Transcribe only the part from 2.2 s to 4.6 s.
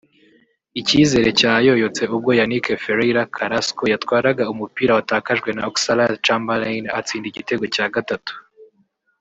Yannick Ferreira Carrasco yatwaraga